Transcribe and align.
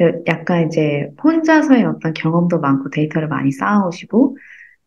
그 0.00 0.22
약간 0.28 0.66
이제 0.68 1.10
혼자서의 1.22 1.84
어떤 1.84 2.14
경험도 2.14 2.60
많고 2.60 2.90
데이터를 2.90 3.28
많이 3.28 3.52
쌓아오시고, 3.52 4.38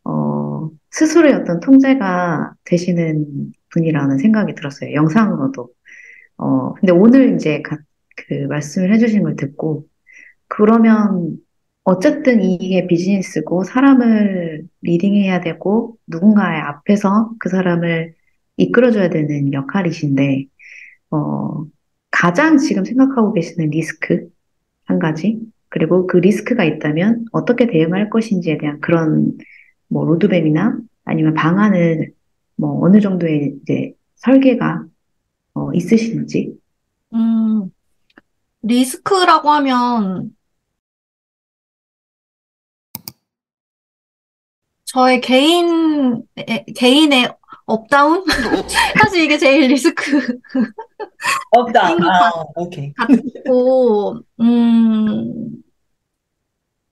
어, 0.05 0.71
스스로의 0.91 1.35
어떤 1.35 1.59
통제가 1.61 2.53
되시는 2.65 3.53
분이라는 3.71 4.17
생각이 4.19 4.55
들었어요. 4.55 4.93
영상으로도. 4.93 5.69
어, 6.37 6.73
근데 6.75 6.93
오늘 6.93 7.35
이제 7.35 7.61
가- 7.63 7.77
그 8.17 8.33
말씀을 8.49 8.93
해주신 8.93 9.23
걸 9.23 9.35
듣고, 9.37 9.87
그러면 10.49 11.37
어쨌든 11.83 12.41
이게 12.43 12.87
비즈니스고 12.87 13.63
사람을 13.65 14.67
리딩해야 14.83 15.41
되고 15.41 15.97
누군가의 16.07 16.61
앞에서 16.61 17.31
그 17.39 17.49
사람을 17.49 18.15
이끌어줘야 18.57 19.09
되는 19.09 19.53
역할이신데, 19.53 20.45
어, 21.11 21.65
가장 22.11 22.57
지금 22.57 22.85
생각하고 22.85 23.33
계시는 23.33 23.69
리스크 23.71 24.29
한 24.85 24.99
가지, 24.99 25.39
그리고 25.69 26.07
그 26.07 26.17
리스크가 26.17 26.63
있다면 26.63 27.25
어떻게 27.31 27.67
대응할 27.67 28.09
것인지에 28.09 28.57
대한 28.57 28.79
그런 28.79 29.37
뭐 29.87 30.05
로드맵이나 30.05 30.77
아니면 31.05 31.33
방안을 31.33 32.11
뭐 32.55 32.83
어느 32.85 32.99
정도의 33.01 33.55
이제 33.61 33.93
설계가 34.15 34.85
어, 35.55 35.73
있으신지. 35.73 36.57
음, 37.13 37.71
리스크라고 38.61 39.49
하면 39.51 40.35
저의 44.85 45.21
개인, 45.21 46.21
에- 46.37 46.65
개인의 46.75 47.33
up 47.65 47.82
down? 47.82 48.23
사실 49.01 49.21
이게 49.23 49.37
제일 49.37 49.67
리스크 49.69 50.19
것 51.97 52.09
아, 52.09 52.31
오케이. 52.55 52.93
같고, 52.93 54.19
음, 54.41 55.63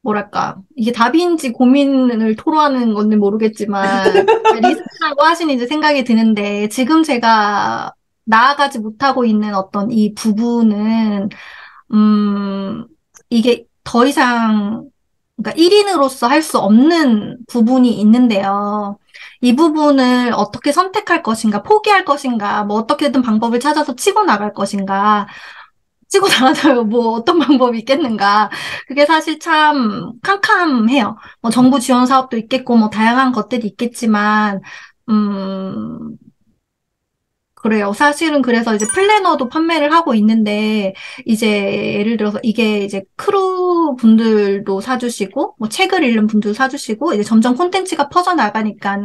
뭐랄까. 0.04 0.58
이게 0.76 0.92
답인지 0.92 1.52
고민을 1.52 2.36
토로하는 2.36 2.94
건지 2.94 3.16
모르겠지만, 3.16 3.84
리스크라고 4.62 5.24
하시는 5.24 5.54
이제 5.54 5.68
생각이 5.68 6.04
드는데, 6.04 6.70
지금 6.70 7.04
제가 7.04 7.94
나아가지 8.26 8.80
못하고 8.80 9.26
있는 9.26 9.54
어떤 9.54 9.92
이 9.92 10.14
부분은, 10.16 11.30
음, 11.94 12.86
이게 13.30 13.66
더 13.84 14.06
이상, 14.06 14.90
그러니까 15.38 15.60
1인으로서 15.62 16.28
할 16.28 16.42
수 16.42 16.58
없는 16.60 17.38
부분이 17.48 18.00
있는데요. 18.02 18.98
이 19.42 19.56
부분을 19.56 20.34
어떻게 20.36 20.72
선택할 20.72 21.24
것인가, 21.24 21.64
포기할 21.64 22.06
것인가, 22.06 22.64
뭐 22.64 22.78
어떻게든 22.78 23.22
방법을 23.22 23.60
찾아서 23.60 23.96
치고 23.96 24.24
나갈 24.24 24.54
것인가, 24.54 25.28
치고 26.10 26.28
나가서 26.30 26.84
뭐 26.86 27.14
어떤 27.14 27.40
방법이 27.40 27.80
있겠는가. 27.80 28.50
그게 28.88 29.06
사실 29.06 29.40
참 29.40 30.14
캄캄해요. 30.22 31.18
뭐 31.42 31.52
정부 31.52 31.80
지원 31.80 32.06
사업도 32.06 32.38
있겠고, 32.38 32.78
뭐 32.78 32.90
다양한 32.90 33.32
것들이 33.32 33.68
있겠지만, 33.68 34.62
음, 35.10 36.18
그래요. 37.62 37.94
사실은 37.94 38.42
그래서 38.42 38.74
이제 38.76 38.86
플래너도 38.88 39.48
판매를 39.50 39.94
하고 39.94 40.16
있는데, 40.16 40.94
이제 41.26 41.48
예를 42.00 42.18
들어서 42.18 42.40
이게 42.42 42.80
이제 42.80 43.04
크루 43.16 43.96
분들도 44.00 44.82
사주시고, 44.82 45.56
뭐 45.60 45.70
책을 45.70 46.04
읽는 46.04 46.28
분들도 46.28 46.54
사주시고, 46.56 47.14
이제 47.14 47.24
점점 47.24 47.56
콘텐츠가 47.56 48.10
퍼져 48.10 48.34
나가니까, 48.34 48.98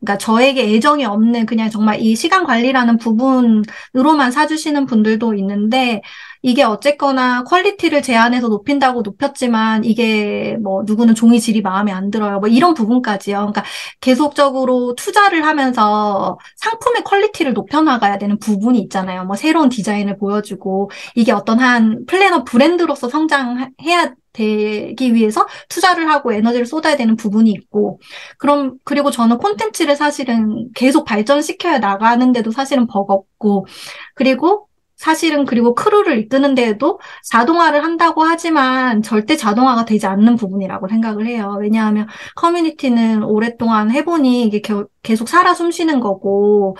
그러니까 0.00 0.18
저에게 0.18 0.74
애정이 0.74 1.04
없는 1.04 1.46
그냥 1.46 1.70
정말 1.70 2.00
이 2.00 2.14
시간 2.14 2.44
관리라는 2.44 2.98
부분으로만 2.98 4.30
사주시는 4.30 4.86
분들도 4.86 5.34
있는데, 5.34 6.00
이게 6.44 6.62
어쨌거나 6.62 7.42
퀄리티를 7.44 8.02
제한해서 8.02 8.48
높인다고 8.48 9.00
높였지만, 9.00 9.82
이게 9.84 10.58
뭐 10.62 10.82
누구는 10.84 11.14
종이 11.14 11.40
질이 11.40 11.62
마음에 11.62 11.90
안 11.90 12.10
들어요. 12.10 12.38
뭐 12.38 12.50
이런 12.50 12.74
부분까지요. 12.74 13.36
그러니까 13.38 13.64
계속적으로 14.00 14.94
투자를 14.94 15.46
하면서 15.46 16.36
상품의 16.56 17.02
퀄리티를 17.04 17.54
높여나가야 17.54 18.18
되는 18.18 18.38
부분이 18.38 18.78
있잖아요. 18.80 19.24
뭐 19.24 19.36
새로운 19.36 19.70
디자인을 19.70 20.18
보여주고 20.18 20.90
이게 21.14 21.32
어떤 21.32 21.58
한 21.60 22.04
플래너 22.06 22.44
브랜드로서 22.44 23.08
성장해야 23.08 24.14
되기 24.34 25.14
위해서 25.14 25.46
투자를 25.70 26.10
하고 26.10 26.32
에너지를 26.34 26.66
쏟아야 26.66 26.96
되는 26.96 27.16
부분이 27.16 27.50
있고 27.52 28.00
그럼 28.38 28.74
그리고 28.84 29.10
저는 29.10 29.38
콘텐츠를 29.38 29.96
사실은 29.96 30.68
계속 30.74 31.04
발전시켜야 31.04 31.78
나가는데도 31.78 32.50
사실은 32.50 32.86
버겁고 32.86 33.66
그리고 34.14 34.68
사실은 34.96 35.44
그리고 35.44 35.74
크루를 35.74 36.18
이끄는 36.18 36.54
데에도 36.54 37.00
자동화를 37.30 37.82
한다고 37.84 38.22
하지만 38.22 39.02
절대 39.02 39.36
자동화가 39.36 39.84
되지 39.84 40.06
않는 40.06 40.36
부분이라고 40.36 40.88
생각을 40.88 41.26
해요. 41.26 41.56
왜냐하면 41.60 42.06
커뮤니티는 42.36 43.22
오랫동안 43.24 43.90
해보니 43.90 44.44
이게 44.44 44.60
겨- 44.60 44.86
계속 45.02 45.28
살아 45.28 45.52
숨쉬는 45.54 46.00
거고 46.00 46.76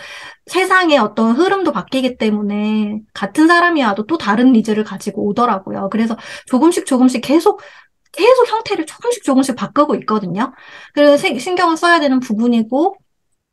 세상의 0.46 0.98
어떤 0.98 1.32
흐름도 1.36 1.72
바뀌기 1.72 2.16
때문에 2.18 3.00
같은 3.14 3.46
사람이 3.48 3.82
와도 3.82 4.06
또 4.06 4.16
다른 4.18 4.52
니즈를 4.52 4.84
가지고 4.84 5.26
오더라고요. 5.28 5.88
그래서 5.90 6.16
조금씩 6.46 6.86
조금씩 6.86 7.20
계속 7.22 7.60
계속 8.12 8.48
형태를 8.48 8.86
조금씩 8.86 9.24
조금씩 9.24 9.56
바꾸고 9.56 9.96
있거든요. 9.96 10.52
그래서 10.94 11.16
세- 11.16 11.36
신경을 11.38 11.76
써야 11.76 11.98
되는 12.00 12.20
부분이고 12.20 12.96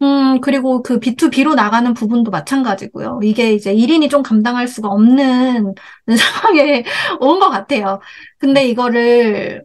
음, 0.02 0.42
그리고 0.42 0.82
그 0.82 1.00
B2B로 1.00 1.54
나가는 1.54 1.94
부분도 1.94 2.32
마찬가지고요. 2.32 3.20
이게 3.24 3.54
이제 3.54 3.72
1인이 3.74 4.10
좀 4.10 4.24
감당할 4.24 4.68
수가 4.68 4.90
없는 4.90 5.76
상황에 6.18 6.84
온 7.20 7.40
것 7.40 7.50
같아요. 7.52 8.00
근데 8.40 8.68
이거를 8.68 9.64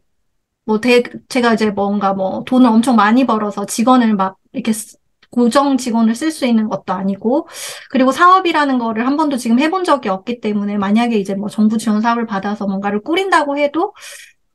뭐 0.66 0.80
대, 0.80 1.02
제가 1.28 1.54
이제 1.54 1.70
뭔가 1.70 2.14
뭐 2.14 2.44
돈을 2.46 2.68
엄청 2.68 2.96
많이 2.96 3.26
벌어서 3.26 3.66
직원을 3.66 4.16
막 4.16 4.36
이렇게 4.52 4.72
쓰- 4.72 4.98
고정 5.30 5.76
직원을 5.78 6.14
쓸 6.14 6.30
수 6.32 6.46
있는 6.46 6.68
것도 6.68 6.92
아니고, 6.94 7.48
그리고 7.90 8.12
사업이라는 8.12 8.78
거를 8.78 9.06
한 9.06 9.16
번도 9.18 9.36
지금 9.38 9.60
해본 9.60 9.84
적이 9.84 10.10
없기 10.10 10.40
때문에 10.40 10.78
만약에 10.78 11.18
이제 11.18 11.34
뭐 11.34 11.48
정부 11.50 11.78
지원 11.78 12.00
사업을 12.02 12.26
받아서 12.26 12.66
뭔가를 12.66 13.02
꾸린다고 13.02 13.58
해도 13.58 13.94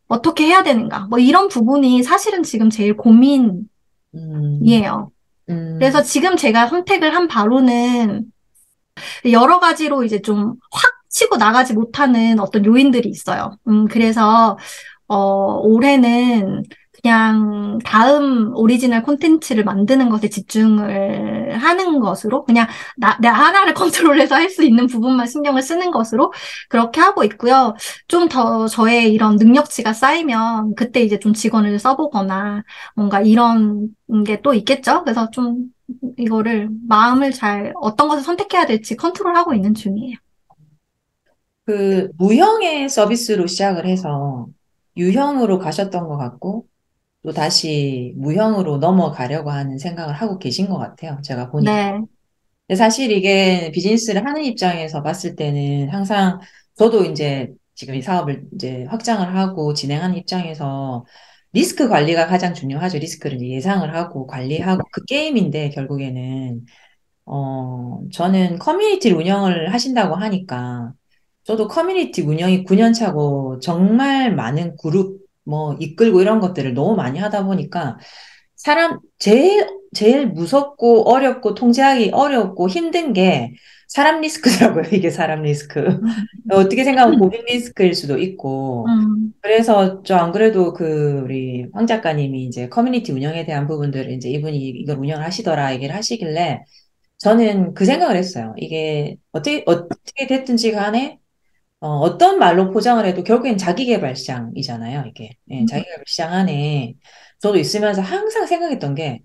어떻게 0.07 0.45
해야 0.47 0.63
되는가? 0.63 1.07
뭐 1.09 1.19
이런 1.19 1.49
부분이 1.49 2.03
사실은 2.03 2.43
지금 2.43 2.69
제일 2.69 2.97
고민이에요. 2.97 3.67
음, 4.15 5.09
음, 5.51 5.75
그래서 5.79 6.01
지금 6.03 6.37
제가 6.37 6.67
선택을 6.67 7.15
한 7.15 7.27
바로는 7.27 8.31
여러 9.31 9.59
가지로 9.59 10.03
이제 10.03 10.21
좀 10.21 10.55
확 10.71 10.91
치고 11.09 11.35
나가지 11.37 11.73
못하는 11.73 12.39
어떤 12.39 12.65
요인들이 12.65 13.09
있어요. 13.09 13.57
음, 13.67 13.85
그래서, 13.87 14.57
어, 15.07 15.57
올해는 15.59 16.63
그냥 17.01 17.79
다음 17.85 18.55
오리지널 18.55 19.03
콘텐츠를 19.03 19.63
만드는 19.63 20.09
것에 20.09 20.29
집중을 20.29 21.57
하는 21.57 21.99
것으로, 21.99 22.45
그냥 22.45 22.67
나, 22.97 23.17
내 23.21 23.27
하나를 23.27 23.73
컨트롤해서 23.75 24.35
할 24.35 24.49
수 24.51 24.63
있는 24.63 24.85
부분만 24.87 25.27
신경을 25.27 25.61
쓰는 25.61 25.91
것으로 25.91 26.33
그렇게 26.69 26.99
하고 27.01 27.23
있고요. 27.23 27.73
좀 28.07 28.27
더 28.29 28.67
저의 28.67 29.13
이런 29.13 29.35
능력치가 29.37 29.93
쌓이면 29.93 30.75
그때 30.75 31.01
이제 31.01 31.19
좀 31.19 31.33
직원을 31.33 31.79
써보거나 31.79 32.63
뭔가 32.95 33.21
이런 33.21 33.89
게 34.25 34.41
또 34.41 34.53
있겠죠? 34.53 35.03
그래서 35.03 35.29
좀 35.31 35.67
이거를 36.17 36.69
마음을 36.87 37.31
잘 37.31 37.73
어떤 37.81 38.07
것을 38.09 38.23
선택해야 38.23 38.65
될지 38.65 38.95
컨트롤하고 38.95 39.53
있는 39.53 39.73
중이에요. 39.73 40.17
그 41.65 42.09
무형의 42.17 42.89
서비스로 42.89 43.47
시작을 43.47 43.85
해서 43.85 44.47
유형으로 44.97 45.59
가셨던 45.59 46.07
것 46.07 46.17
같고 46.17 46.67
또 47.23 47.31
다시 47.33 48.13
무형으로 48.17 48.77
넘어가려고 48.77 49.51
하는 49.51 49.77
생각을 49.77 50.13
하고 50.15 50.39
계신 50.39 50.69
것 50.69 50.77
같아요. 50.77 51.19
제가 51.23 51.51
보니까. 51.51 51.73
네, 51.73 52.01
근데 52.67 52.77
사실 52.77 53.11
이게 53.11 53.71
비즈니스를 53.73 54.25
하는 54.25 54.43
입장에서 54.45 55.03
봤을 55.03 55.35
때는 55.35 55.89
항상 55.89 56.39
저도 56.75 57.05
이제 57.05 57.53
지금 57.75 57.95
이 57.95 58.01
사업을 58.01 58.45
이제 58.53 58.85
확장을 58.85 59.35
하고 59.35 59.73
진행하는 59.73 60.15
입장에서 60.17 61.05
리스크 61.53 61.89
관리가 61.89 62.27
가장 62.27 62.53
중요하죠. 62.53 62.97
리스크를 62.99 63.41
예상을 63.41 63.93
하고 63.95 64.25
관리하고 64.27 64.83
그 64.91 65.03
게임인데 65.05 65.71
결국에는 65.71 66.65
어 67.25 68.01
저는 68.13 68.59
커뮤니티를 68.59 69.17
운영을 69.17 69.73
하신다고 69.73 70.15
하니까 70.15 70.93
저도 71.43 71.67
커뮤니티 71.67 72.21
운영이 72.21 72.63
9년 72.65 72.93
차고 72.93 73.59
정말 73.59 74.35
많은 74.35 74.75
그룹 74.77 75.20
뭐 75.45 75.75
이끌고 75.79 76.21
이런 76.21 76.39
것들을 76.39 76.73
너무 76.73 76.95
많이 76.95 77.19
하다 77.19 77.45
보니까 77.45 77.97
사람 78.55 78.99
제일 79.19 79.67
제일 79.93 80.27
무섭고 80.27 81.09
어렵고 81.11 81.55
통제하기 81.55 82.11
어렵고 82.13 82.69
힘든 82.69 83.13
게 83.13 83.53
사람 83.87 84.21
리스크더라고요. 84.21 84.83
이게 84.93 85.09
사람 85.09 85.41
리스크. 85.43 85.99
어떻게 86.51 86.83
생각하면 86.83 87.19
고객 87.19 87.43
리스크일 87.45 87.93
수도 87.95 88.17
있고. 88.19 88.85
음, 88.87 89.33
그래서 89.41 90.01
저 90.03 90.17
안 90.17 90.31
그래도 90.31 90.73
그 90.73 91.21
우리 91.25 91.65
황 91.73 91.87
작가님이 91.87 92.45
이제 92.45 92.69
커뮤니티 92.69 93.11
운영에 93.11 93.45
대한 93.45 93.67
부분들을 93.67 94.11
이제 94.11 94.29
이분이 94.29 94.57
이걸 94.69 94.97
운영을 94.99 95.25
하시더라 95.25 95.73
얘기를 95.73 95.93
하시길래 95.95 96.63
저는 97.19 97.73
그 97.75 97.85
생각을 97.85 98.17
했어요. 98.17 98.53
이게 98.57 99.17
어떻게 99.33 99.63
어떻게 99.67 100.27
됐든지 100.27 100.73
간에 100.73 101.19
어, 101.81 102.17
떤 102.17 102.37
말로 102.39 102.69
포장을 102.71 103.03
해도 103.05 103.23
결국엔 103.23 103.57
자기계발 103.57 104.15
시장이잖아요, 104.15 105.05
이게. 105.07 105.31
예, 105.49 105.61
음. 105.61 105.65
자기계발 105.65 106.03
시장 106.07 106.31
안에 106.33 106.95
저도 107.39 107.57
있으면서 107.57 108.01
항상 108.01 108.45
생각했던 108.45 108.93
게, 108.95 109.21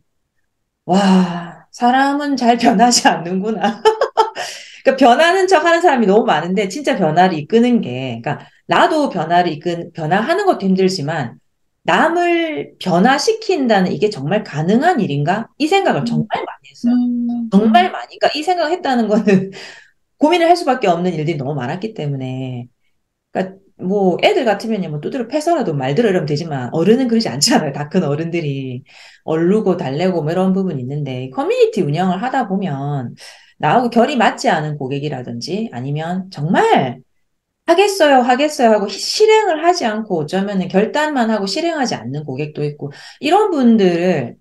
와, 0.87 1.67
사람은 1.73 2.37
잘 2.37 2.59
변하지 2.59 3.09
않는구나. 3.09 3.83
그러니까 4.85 4.97
변하는 5.07 5.49
척 5.49 5.65
하는 5.65 5.81
사람이 5.81 6.07
너무 6.07 6.25
많은데, 6.25 6.69
진짜 6.69 6.97
변화를 6.97 7.39
이끄는 7.39 7.81
게, 7.81 8.21
그러니까 8.23 8.47
나도 8.67 9.11
변화를 9.11 9.53
이끈, 9.53 9.93
변화하는 9.93 10.47
것도 10.47 10.67
힘들지만, 10.67 11.39
남을 11.85 12.75
변화시킨다는 12.81 13.93
이게 13.93 14.11
정말 14.11 14.43
가능한 14.45 15.01
일인가? 15.01 15.49
이 15.59 15.69
생각을 15.69 16.05
정말 16.05 16.27
많이 16.33 16.71
했어요. 16.71 16.95
음, 16.95 17.49
정말 17.51 17.93
많이. 17.93 18.19
그러니까 18.19 18.31
이 18.39 18.43
생각을 18.43 18.73
했다는 18.73 19.09
거는 19.09 19.53
고민을 20.19 20.49
할 20.49 20.57
수밖에 20.57 20.89
없는 20.89 21.15
일들이 21.15 21.37
너무 21.37 21.55
많았기 21.55 21.95
때문에. 21.95 22.67
그러니까 23.33 23.57
뭐 23.79 24.17
애들 24.25 24.45
같으면 24.45 24.91
뭐 24.91 25.01
두드려 25.01 25.29
패서라도 25.29 25.75
말들어 25.75 26.09
이러면 26.11 26.27
되지만 26.27 26.71
어른은 26.73 27.09
그러지 27.09 27.29
않잖아요. 27.29 27.73
다 27.73 27.89
큰 27.89 28.05
어른들이 28.05 28.85
얼르고 29.25 29.77
달래고 29.77 30.23
뭐 30.23 30.33
이런 30.33 30.53
부분이 30.53 30.81
있는데 30.83 31.31
커뮤니티 31.31 31.83
운영을 31.83 32.23
하다 32.23 32.49
보면 32.49 33.15
나하고 33.59 33.91
결이 33.91 34.17
맞지 34.17 34.49
않은 34.51 34.77
고객이라든지 34.79 35.71
아니면 35.73 36.31
정말 36.31 37.01
하겠어요, 37.67 38.21
하겠어요 38.21 38.71
하고 38.71 38.87
히- 38.89 38.99
실행을 38.99 39.65
하지 39.65 39.85
않고 39.87 40.21
어쩌면은 40.21 40.69
결단만 40.69 41.31
하고 41.31 41.47
실행하지 41.47 41.95
않는 41.97 42.25
고객도 42.25 42.65
있고 42.65 42.93
이런 43.21 43.51
분들을 43.51 44.37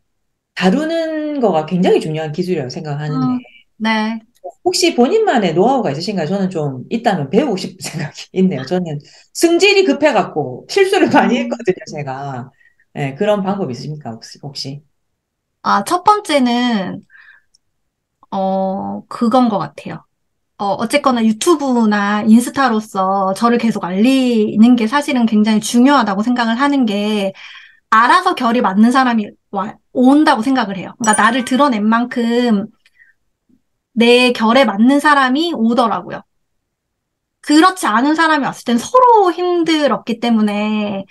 다루는 0.55 1.39
거가 1.41 1.65
굉장히 1.67 1.99
중요한 2.01 2.31
기술이라고 2.33 2.69
생각하는데 2.69 3.27
음, 3.27 3.39
네. 3.77 4.19
혹시 4.63 4.95
본인만의 4.95 5.53
노하우가 5.53 5.91
있으신가요? 5.91 6.27
저는 6.27 6.49
좀 6.49 6.83
있다면 6.89 7.29
배우고 7.29 7.57
싶은 7.57 7.77
생각이 7.81 8.27
있네요. 8.33 8.63
저는 8.65 8.99
승질이 9.33 9.85
급해갖고 9.85 10.67
실수를 10.69 11.09
많이 11.09 11.37
했거든요, 11.39 11.75
제가. 11.95 12.51
네, 12.93 13.15
그런 13.15 13.43
방법 13.43 13.71
있으십니까, 13.71 14.11
혹시? 14.11 14.39
혹시? 14.41 14.83
아, 15.63 15.83
첫 15.83 16.03
번째는, 16.03 17.01
어, 18.31 19.03
그건 19.07 19.49
것 19.49 19.57
같아요. 19.57 20.03
어, 20.59 20.65
어쨌거나 20.75 21.25
유튜브나 21.25 22.23
인스타로서 22.23 23.33
저를 23.35 23.57
계속 23.59 23.85
알리는 23.85 24.75
게 24.77 24.87
사실은 24.87 25.25
굉장히 25.25 25.61
중요하다고 25.61 26.23
생각을 26.23 26.59
하는 26.59 26.85
게, 26.85 27.33
알아서 27.91 28.35
결이 28.35 28.61
맞는 28.61 28.91
사람이 28.91 29.29
와, 29.51 29.75
온다고 29.93 30.41
생각을 30.43 30.77
해요. 30.77 30.93
그러니까 30.99 31.23
나를 31.23 31.45
드러낸 31.45 31.85
만큼 31.87 32.67
내 33.95 34.31
결에 34.33 34.65
맞는 34.65 34.99
사람이 34.99 35.53
오더라고요. 35.55 36.21
그렇지 37.41 37.85
않은 37.85 38.15
사람이 38.15 38.43
왔을 38.45 38.65
땐 38.65 38.77
서로 38.77 39.31
힘들었기 39.31 40.19
때문에, 40.19 41.05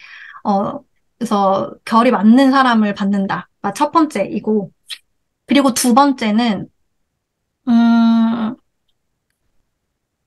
어, 0.45 0.81
그래서 1.19 1.73
결이 1.85 2.11
맞는 2.11 2.51
사람을 2.51 2.95
받는다가 2.95 3.73
첫 3.75 3.93
번째이고, 3.93 4.73
그리고 5.47 5.75
두 5.75 5.95
번째는, 5.95 6.69
음, 7.69 8.57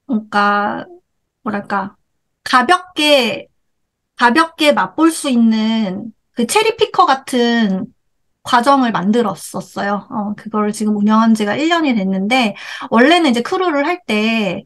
그러니까, 0.05 0.85
뭐랄까, 1.43 1.95
가볍게, 2.43 3.47
가볍게 4.15 4.73
맛볼 4.73 5.11
수 5.11 5.29
있는 5.29 6.13
그 6.33 6.47
체리피커 6.47 7.05
같은 7.05 7.93
과정을 8.47 8.91
만들었었어요. 8.91 10.07
어, 10.09 10.33
그걸 10.35 10.71
지금 10.71 10.95
운영한 10.97 11.35
지가 11.35 11.55
1년이 11.57 11.95
됐는데, 11.95 12.55
원래는 12.89 13.29
이제 13.31 13.41
크루를 13.41 13.85
할 13.85 14.01
때, 14.07 14.63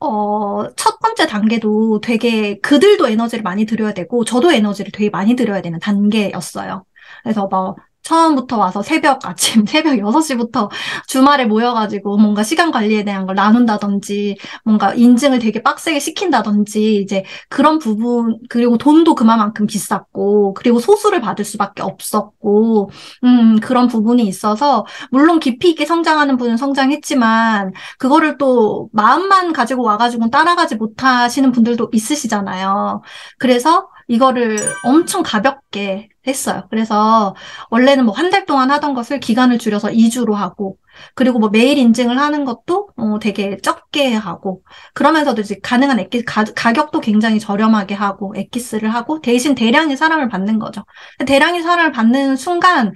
어, 0.00 0.68
첫 0.76 0.98
번째 1.00 1.26
단계도 1.26 2.00
되게 2.02 2.58
그들도 2.60 3.08
에너지를 3.08 3.42
많이 3.42 3.66
들여야 3.66 3.94
되고, 3.94 4.24
저도 4.24 4.52
에너지를 4.52 4.92
되게 4.92 5.10
많이 5.10 5.36
들여야 5.36 5.62
되는 5.62 5.78
단계였어요. 5.80 6.84
그래서 7.22 7.48
막, 7.48 7.76
처음부터 8.02 8.58
와서 8.58 8.82
새벽, 8.82 9.24
아침, 9.26 9.64
새벽 9.66 9.98
6시부터 9.98 10.70
주말에 11.06 11.44
모여가지고 11.46 12.18
뭔가 12.18 12.42
시간 12.42 12.70
관리에 12.70 13.04
대한 13.04 13.26
걸 13.26 13.34
나눈다든지, 13.36 14.36
뭔가 14.64 14.94
인증을 14.94 15.38
되게 15.38 15.62
빡세게 15.62 15.98
시킨다든지, 16.00 16.96
이제 16.96 17.24
그런 17.48 17.78
부분, 17.78 18.38
그리고 18.48 18.76
돈도 18.78 19.14
그만큼 19.14 19.66
비쌌고, 19.66 20.54
그리고 20.54 20.78
소수를 20.80 21.20
받을 21.20 21.44
수밖에 21.44 21.82
없었고, 21.82 22.90
음, 23.24 23.60
그런 23.60 23.88
부분이 23.88 24.24
있어서, 24.26 24.84
물론 25.10 25.40
깊이 25.40 25.70
있게 25.70 25.86
성장하는 25.86 26.36
분은 26.36 26.56
성장했지만, 26.56 27.72
그거를 27.98 28.38
또 28.38 28.88
마음만 28.92 29.52
가지고 29.52 29.82
와가지고 29.84 30.30
따라가지 30.30 30.76
못하시는 30.76 31.52
분들도 31.52 31.90
있으시잖아요. 31.92 33.02
그래서 33.38 33.88
이거를 34.08 34.58
엄청 34.84 35.22
가볍게 35.22 36.08
했어요. 36.26 36.66
그래서 36.70 37.34
원래는 37.70 38.04
뭐 38.04 38.14
한 38.14 38.30
달 38.30 38.46
동안 38.46 38.70
하던 38.70 38.94
것을 38.94 39.20
기간을 39.20 39.58
줄여서 39.58 39.90
2주로 39.92 40.34
하고, 40.34 40.78
그리고 41.14 41.38
뭐 41.38 41.48
매일 41.50 41.78
인증을 41.78 42.18
하는 42.18 42.44
것도 42.44 42.88
어, 42.96 43.18
되게 43.18 43.56
적게 43.58 44.14
하고, 44.14 44.62
그러면서도 44.94 45.40
이제 45.42 45.56
가능한 45.62 45.98
엑기, 46.00 46.24
가, 46.24 46.44
가격도 46.44 47.00
굉장히 47.00 47.40
저렴하게 47.40 47.94
하고, 47.94 48.32
엑기스를 48.36 48.92
하고, 48.94 49.20
대신 49.20 49.54
대량의 49.54 49.96
사랑을 49.96 50.28
받는 50.28 50.58
거죠. 50.58 50.84
대량의 51.26 51.62
사랑을 51.62 51.92
받는 51.92 52.36
순간, 52.36 52.92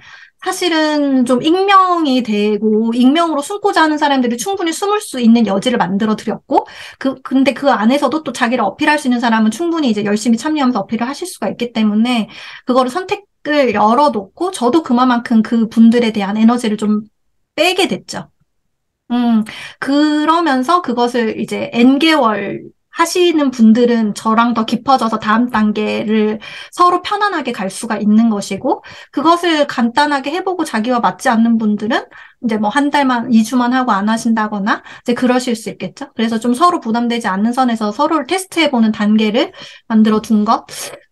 사실은 0.47 1.25
좀 1.25 1.43
익명이 1.43 2.23
되고, 2.23 2.93
익명으로 2.93 3.41
숨고자 3.41 3.83
하는 3.83 3.97
사람들이 3.97 4.37
충분히 4.37 4.71
숨을 4.71 5.01
수 5.01 5.19
있는 5.19 5.45
여지를 5.45 5.77
만들어 5.77 6.15
드렸고, 6.15 6.65
그, 6.99 7.15
근데 7.21 7.53
그 7.53 7.69
안에서도 7.69 8.23
또 8.23 8.31
자기를 8.31 8.63
어필할 8.63 8.97
수 8.97 9.07
있는 9.09 9.19
사람은 9.19 9.51
충분히 9.51 9.89
이제 9.89 10.05
열심히 10.05 10.37
참여하면서 10.37 10.79
어필을 10.79 11.05
하실 11.05 11.27
수가 11.27 11.49
있기 11.49 11.73
때문에, 11.73 12.29
그거를 12.65 12.89
선택을 12.89 13.73
열어놓고, 13.73 14.51
저도 14.51 14.83
그만큼 14.83 15.41
그 15.43 15.67
분들에 15.67 16.13
대한 16.13 16.37
에너지를 16.37 16.77
좀 16.77 17.01
빼게 17.55 17.89
됐죠. 17.89 18.29
음, 19.11 19.43
그러면서 19.79 20.81
그것을 20.81 21.41
이제 21.41 21.69
N개월 21.73 22.63
하시는 22.97 23.51
분들은 23.51 24.15
저랑 24.15 24.53
더 24.53 24.65
깊어져서 24.65 25.19
다음 25.19 25.49
단계를 25.49 26.39
서로 26.71 27.01
편안하게 27.01 27.51
갈 27.51 27.69
수가 27.69 27.97
있는 27.97 28.29
것이고, 28.29 28.83
그것을 29.11 29.67
간단하게 29.67 30.31
해보고 30.31 30.65
자기와 30.65 30.99
맞지 30.99 31.29
않는 31.29 31.57
분들은 31.57 32.05
이제 32.43 32.57
뭐 32.57 32.69
한 32.69 32.89
달만, 32.89 33.29
2주만 33.31 33.71
하고 33.73 33.91
안 33.91 34.09
하신다거나, 34.09 34.83
이제 35.03 35.13
그러실 35.13 35.55
수 35.55 35.69
있겠죠. 35.69 36.11
그래서 36.15 36.39
좀 36.39 36.53
서로 36.53 36.79
부담되지 36.79 37.27
않는 37.27 37.53
선에서 37.53 37.91
서로를 37.91 38.25
테스트해보는 38.27 38.91
단계를 38.91 39.51
만들어 39.87 40.21
둔 40.21 40.45
것, 40.45 40.65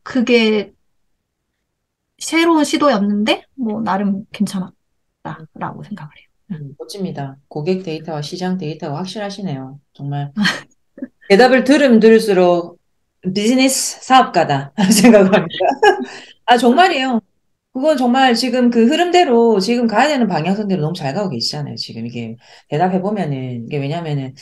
그게 0.03 0.71
새로운 2.17 2.63
시도였는데, 2.63 3.43
뭐, 3.55 3.81
나름 3.81 4.25
괜찮았다라고 4.31 5.83
생각을 5.83 6.11
해요. 6.17 6.25
음, 6.51 6.75
멋집니다. 6.77 7.37
고객 7.47 7.83
데이터와 7.83 8.21
시장 8.21 8.57
데이터가 8.57 8.97
확실하시네요. 8.97 9.79
정말. 9.93 10.31
대답을 11.29 11.63
들으면 11.63 11.99
들을수록 11.99 12.77
비즈니스 13.33 13.99
사업가다 14.03 14.73
생각을 15.01 15.33
합니다. 15.33 15.55
아, 16.45 16.57
정말이에요. 16.57 17.21
그건 17.73 17.97
정말 17.97 18.35
지금 18.35 18.69
그 18.71 18.87
흐름대로 18.87 19.59
지금 19.59 19.87
가야 19.87 20.07
되는 20.09 20.27
방향성대로 20.27 20.81
너무 20.81 20.93
잘 20.95 21.13
가고 21.13 21.29
계시잖아요. 21.29 21.75
지금 21.75 22.05
이게 22.07 22.37
대답해 22.69 23.01
보면은, 23.01 23.65
이게 23.67 23.77
왜냐면은, 23.79 24.33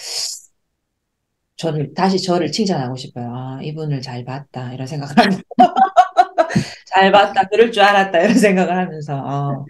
저를, 1.55 1.93
다시 1.93 2.21
저를 2.21 2.51
칭찬하고 2.51 2.95
싶어요. 2.95 3.31
아, 3.35 3.59
이분을 3.61 4.01
잘 4.01 4.25
봤다. 4.25 4.73
이런 4.73 4.87
생각을 4.87 5.17
하면서. 5.17 5.41
잘 6.87 7.11
봤다. 7.11 7.43
그럴 7.49 7.71
줄 7.71 7.83
알았다. 7.83 8.19
이런 8.21 8.37
생각을 8.37 8.75
하면서. 8.77 9.15
어, 9.17 9.65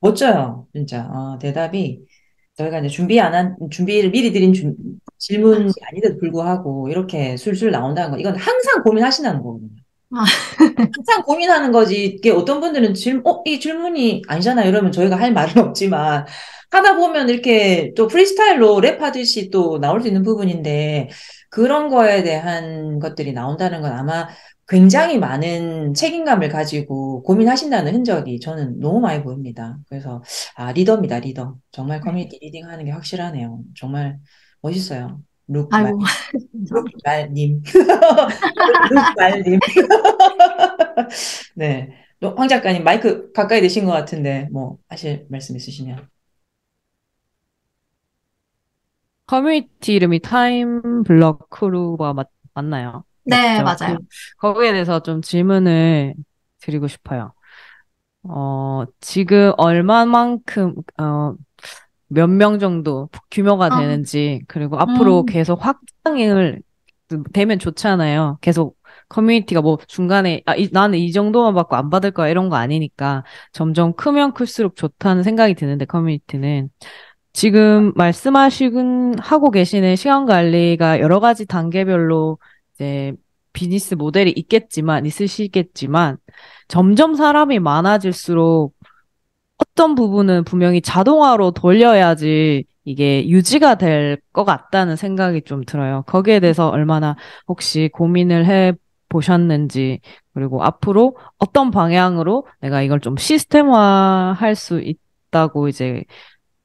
멋져요. 0.00 0.68
진짜. 0.74 1.06
어, 1.12 1.38
대답이 1.40 2.00
저희가 2.56 2.80
이제 2.80 2.88
준비 2.88 3.18
안 3.20 3.34
한, 3.34 3.56
준비를 3.70 4.10
미리 4.10 4.32
드린 4.32 4.52
준- 4.52 4.74
질문이 5.18 5.72
아닌데도 5.82 6.18
불구하고 6.18 6.88
이렇게 6.88 7.36
술술 7.36 7.70
나온다는 7.70 8.10
거. 8.12 8.18
이건 8.18 8.36
항상 8.36 8.82
고민하신다는 8.82 9.42
거거든요. 9.42 9.70
아. 10.14 10.24
항상 10.94 11.22
고민하는 11.24 11.72
거지. 11.72 12.04
이게 12.04 12.30
어떤 12.30 12.60
분들은 12.60 12.94
질문, 12.94 13.26
어, 13.26 13.42
이 13.46 13.58
질문이 13.60 14.22
아니잖아요. 14.28 14.68
이러면 14.68 14.92
저희가 14.92 15.16
할 15.18 15.32
말은 15.32 15.58
없지만 15.62 16.26
하다 16.70 16.96
보면 16.96 17.28
이렇게 17.30 17.92
또 17.96 18.06
프리스타일로 18.08 18.80
랩하듯이 18.80 19.50
또 19.50 19.78
나올 19.78 20.00
수 20.02 20.08
있는 20.08 20.22
부분인데 20.22 21.08
그런 21.50 21.88
거에 21.88 22.22
대한 22.22 22.98
것들이 22.98 23.32
나온다는 23.32 23.80
건 23.82 23.92
아마 23.92 24.28
굉장히 24.68 25.18
많은 25.18 25.92
책임감을 25.94 26.48
가지고 26.48 27.22
고민하신다는 27.24 27.94
흔적이 27.94 28.40
저는 28.40 28.80
너무 28.80 29.00
많이 29.00 29.22
보입니다. 29.22 29.78
그래서 29.88 30.22
아, 30.56 30.72
리더입니다, 30.72 31.18
리더. 31.20 31.56
정말 31.72 32.00
커뮤니티 32.00 32.38
leading 32.40 32.66
하는 32.68 32.84
게 32.84 32.90
확실하네요. 32.92 33.60
정말 33.76 34.18
멋있어요. 34.62 35.20
룩말, 35.48 35.92
룩말님. 36.70 37.62
룩말님. 38.90 39.60
네. 41.56 41.90
너- 42.20 42.34
황 42.36 42.48
작가님, 42.48 42.84
마이크 42.84 43.32
가까이 43.32 43.60
되신 43.60 43.84
것 43.84 43.90
같은데, 43.92 44.48
뭐, 44.52 44.78
하실 44.88 45.26
말씀 45.28 45.56
있으시면. 45.56 46.08
커뮤니티 49.26 49.94
이름이 49.94 50.20
타임 50.20 51.02
블럭 51.04 51.48
크루가 51.50 52.12
맞, 52.14 52.28
맞나요? 52.54 53.04
네? 53.24 53.62
맞아요. 53.62 53.76
그, 53.84 53.98
거기에 54.38 54.72
대해서 54.72 55.00
좀 55.00 55.22
질문을 55.22 56.14
드리고 56.60 56.88
싶어요. 56.88 57.34
어, 58.24 58.84
지금 59.00 59.52
얼마만큼, 59.58 60.74
어, 61.00 61.34
몇 62.08 62.28
명 62.30 62.58
정도 62.60 63.08
규모가 63.30 63.70
어, 63.70 63.74
되는지, 63.78 64.42
그리고 64.48 64.78
앞으로 64.80 65.24
음, 65.24 65.26
계속 65.26 65.64
확장을 65.64 66.62
되면 67.34 67.58
좋잖아요. 67.58 68.38
계속 68.40 68.78
커뮤니티가 69.08 69.62
뭐 69.62 69.78
중간에, 69.88 70.42
아, 70.46 70.54
이, 70.56 70.68
나는 70.72 70.98
이 70.98 71.12
정도만 71.12 71.54
받고 71.54 71.76
안 71.76 71.90
받을 71.90 72.10
거야, 72.12 72.28
이런 72.30 72.48
거 72.50 72.56
아니니까 72.56 73.24
점점 73.52 73.94
크면 73.94 74.34
클수록 74.34 74.76
좋다는 74.76 75.22
생각이 75.22 75.54
드는데, 75.54 75.84
커뮤니티는. 75.86 76.70
지금 77.32 77.92
말씀하시고 77.96 79.12
하고 79.20 79.50
계시는 79.50 79.96
시간 79.96 80.26
관리가 80.26 81.00
여러 81.00 81.18
가지 81.20 81.46
단계별로 81.46 82.38
이제 82.82 83.12
비즈니스 83.52 83.94
모델이 83.94 84.32
있겠지만, 84.36 85.06
있으시겠지만, 85.06 86.16
점점 86.68 87.14
사람이 87.14 87.58
많아질수록 87.60 88.74
어떤 89.58 89.94
부분은 89.94 90.44
분명히 90.44 90.80
자동화로 90.82 91.52
돌려야지 91.52 92.64
이게 92.84 93.28
유지가 93.28 93.76
될 93.76 94.18
것 94.32 94.44
같다는 94.44 94.96
생각이 94.96 95.42
좀 95.44 95.64
들어요. 95.64 96.02
거기에 96.06 96.40
대해서 96.40 96.68
얼마나 96.70 97.16
혹시 97.48 97.90
고민을 97.92 98.46
해 98.46 98.72
보셨는지, 99.10 100.00
그리고 100.34 100.64
앞으로 100.64 101.16
어떤 101.38 101.70
방향으로 101.70 102.46
내가 102.60 102.82
이걸 102.82 103.00
좀 103.00 103.16
시스템화 103.16 104.36
할 104.38 104.56
수 104.56 104.80
있다고 104.82 105.68
이제, 105.68 106.04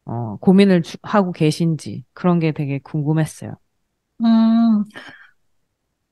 어, 0.06 0.38
고민을 0.42 0.84
주- 0.84 0.98
하고 1.04 1.32
계신지, 1.34 2.06
그런 2.14 2.40
게 2.40 2.52
되게 2.54 2.80
궁금했어요. 2.80 3.54
음, 4.24 4.84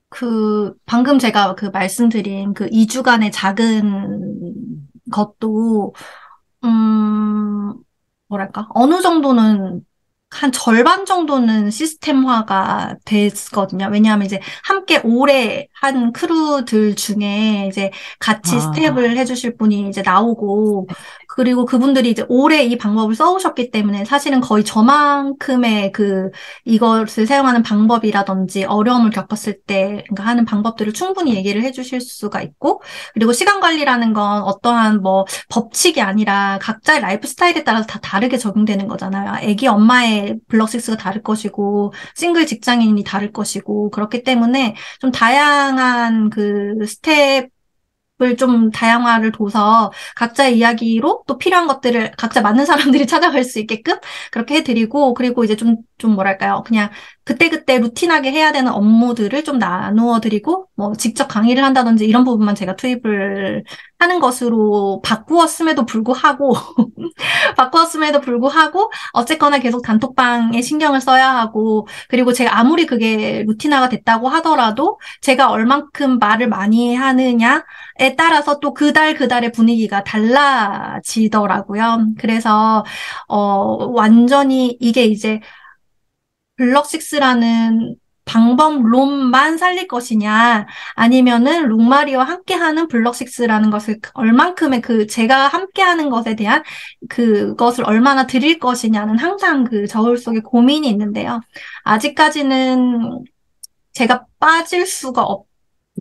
그, 0.09 0.73
방금 0.85 1.19
제가 1.19 1.55
그 1.55 1.65
말씀드린 1.67 2.53
그 2.53 2.67
2주간의 2.71 3.31
작은 3.31 4.87
것도, 5.11 5.93
음, 6.63 7.73
뭐랄까, 8.27 8.67
어느 8.75 9.01
정도는, 9.01 9.85
한 10.35 10.51
절반 10.51 11.05
정도는 11.05 11.71
시스템화가 11.71 12.97
됐거든요. 13.05 13.87
왜냐하면 13.89 14.25
이제 14.25 14.41
함께 14.63 14.99
오래 15.03 15.67
한 15.73 16.11
크루들 16.11 16.95
중에 16.95 17.67
이제 17.69 17.91
같이 18.19 18.55
아, 18.55 18.59
스텝을 18.59 19.15
해주실 19.17 19.55
분이 19.55 19.87
이제 19.87 20.01
나오고, 20.01 20.87
그리고 21.27 21.65
그분들이 21.65 22.09
이제 22.11 22.25
오래 22.27 22.63
이 22.63 22.77
방법을 22.77 23.15
써오셨기 23.15 23.71
때문에 23.71 24.03
사실은 24.05 24.41
거의 24.41 24.63
저만큼의 24.65 25.91
그 25.91 26.29
이것을 26.65 27.25
사용하는 27.27 27.63
방법이라든지 27.63 28.65
어려움을 28.65 29.11
겪었을 29.11 29.59
때 29.65 30.03
그러니까 30.07 30.25
하는 30.25 30.45
방법들을 30.45 30.93
충분히 30.93 31.35
얘기를 31.35 31.61
해주실 31.63 32.01
수가 32.01 32.41
있고, 32.41 32.81
그리고 33.13 33.31
시간 33.31 33.61
관리라는 33.61 34.13
건 34.13 34.41
어떠한 34.43 35.01
뭐 35.01 35.25
법칙이 35.49 36.01
아니라 36.01 36.59
각자의 36.61 36.99
lifestyle에 36.99 37.63
따라서 37.63 37.85
다 37.87 37.99
다르게 37.99 38.37
적용되는 38.37 38.87
거잖아요. 38.87 39.31
아기 39.31 39.67
엄마의 39.67 40.24
블럭식스가 40.47 40.97
다를 40.97 41.21
것이고, 41.23 41.93
싱글 42.15 42.45
직장인이 42.45 43.03
다를 43.03 43.31
것이고, 43.31 43.89
그렇기 43.91 44.23
때문에 44.23 44.75
좀 44.99 45.11
다양한 45.11 46.29
그 46.29 46.85
스텝 46.87 47.49
을좀 48.21 48.71
다양화를 48.71 49.33
둬서 49.33 49.91
각자의 50.15 50.57
이야기로 50.57 51.25
또 51.27 51.37
필요한 51.37 51.67
것들을 51.67 52.11
각자 52.17 52.41
맞는 52.41 52.65
사람들이 52.65 53.07
찾아갈 53.07 53.43
수 53.43 53.59
있게끔 53.59 53.97
그렇게 54.31 54.55
해드리고 54.55 55.13
그리고 55.13 55.43
이제 55.43 55.57
좀, 55.57 55.77
좀 55.97 56.15
뭐랄까요. 56.15 56.63
그냥 56.65 56.89
그때그때 57.25 57.77
루틴하게 57.79 58.31
해야 58.31 58.53
되는 58.53 58.71
업무들을 58.71 59.43
좀 59.43 59.57
나누어 59.59 60.21
드리고 60.21 60.67
뭐 60.75 60.93
직접 60.93 61.27
강의를 61.27 61.63
한다든지 61.63 62.05
이런 62.05 62.23
부분만 62.23 62.55
제가 62.55 62.77
투입을 62.77 63.63
하는 63.99 64.19
것으로 64.21 65.01
바꾸었음에도 65.03 65.85
불구하고 65.85 66.53
바꾸었음에도 67.57 68.21
불구하고 68.21 68.91
어쨌거나 69.13 69.59
계속 69.59 69.81
단톡방에 69.81 70.61
신경을 70.61 71.01
써야 71.01 71.35
하고 71.35 71.87
그리고 72.09 72.33
제가 72.33 72.57
아무리 72.59 72.85
그게 72.85 73.43
루틴화가 73.47 73.89
됐다고 73.89 74.27
하더라도 74.29 74.99
제가 75.21 75.49
얼만큼 75.51 76.19
말을 76.19 76.47
많이 76.47 76.95
하느냐 76.95 77.63
에 77.99 78.15
따라서 78.15 78.59
또 78.59 78.73
그달 78.73 79.15
그달의 79.15 79.51
분위기가 79.53 80.03
달라지더라고요. 80.03 82.07
그래서 82.19 82.83
어 83.27 83.85
완전히 83.93 84.77
이게 84.81 85.05
이제 85.05 85.39
블럭식스라는 86.57 87.95
방법론만 88.25 89.57
살릴 89.59 89.87
것이냐, 89.87 90.65
아니면은 90.95 91.67
룩마리와 91.67 92.23
함께하는 92.23 92.87
블럭식스라는 92.87 93.69
것을 93.69 93.99
얼만큼의 94.15 94.81
그 94.81 95.05
제가 95.05 95.47
함께하는 95.47 96.09
것에 96.09 96.35
대한 96.35 96.63
그것을 97.09 97.85
얼마나 97.85 98.25
드릴 98.25 98.57
것이냐는 98.59 99.19
항상 99.19 99.63
그 99.63 99.85
저울 99.87 100.17
속에 100.17 100.39
고민이 100.39 100.89
있는데요. 100.89 101.39
아직까지는 101.83 103.23
제가 103.93 104.25
빠질 104.39 104.85
수가 104.87 105.21
없고, 105.23 105.44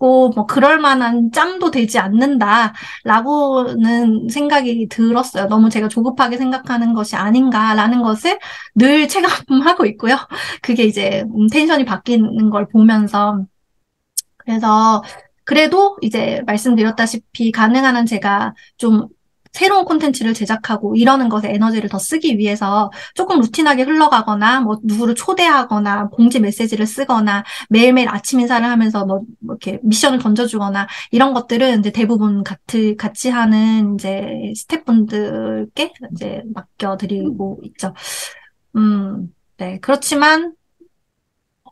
뭐, 0.00 0.30
그럴 0.46 0.78
만한 0.80 1.30
짬도 1.32 1.70
되지 1.70 1.98
않는다라고는 1.98 4.28
생각이 4.28 4.88
들었어요. 4.88 5.46
너무 5.46 5.70
제가 5.70 5.88
조급하게 5.88 6.36
생각하는 6.36 6.94
것이 6.94 7.16
아닌가라는 7.16 8.02
것을 8.02 8.38
늘 8.74 9.08
체감하고 9.48 9.86
있고요. 9.86 10.16
그게 10.62 10.84
이제 10.84 11.24
음, 11.36 11.48
텐션이 11.48 11.84
바뀌는 11.84 12.50
걸 12.50 12.66
보면서. 12.68 13.44
그래서, 14.36 15.02
그래도 15.44 15.96
이제 16.02 16.42
말씀드렸다시피 16.46 17.52
가능한 17.52 17.96
한 17.96 18.06
제가 18.06 18.54
좀 18.76 19.08
새로운 19.54 19.84
콘텐츠를 19.84 20.34
제작하고 20.34 20.96
이러는 20.96 21.28
것에 21.28 21.50
에너지를 21.50 21.88
더 21.88 21.98
쓰기 21.98 22.36
위해서 22.38 22.90
조금 23.14 23.40
루틴하게 23.40 23.84
흘러가거나 23.84 24.60
뭐 24.60 24.78
누구를 24.82 25.14
초대하거나 25.14 26.08
공지 26.08 26.40
메시지를 26.40 26.86
쓰거나 26.86 27.44
매일매일 27.70 28.08
아침 28.08 28.40
인사를 28.40 28.66
하면서 28.66 29.06
뭐, 29.06 29.22
뭐 29.38 29.54
이렇게 29.54 29.78
미션을 29.82 30.18
던져주거나 30.18 30.88
이런 31.12 31.32
것들은 31.34 31.80
이제 31.80 31.92
대부분 31.92 32.42
같이 32.42 32.96
같이 32.96 33.30
하는 33.30 33.94
이제 33.94 34.52
스태프분들께 34.56 35.92
이제 36.12 36.42
맡겨드리고 36.52 37.60
있죠. 37.62 37.94
음, 38.76 39.32
네. 39.56 39.78
그렇지만 39.80 40.54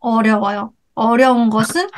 어려워요. 0.00 0.72
어려운 0.94 1.50
것은 1.50 1.88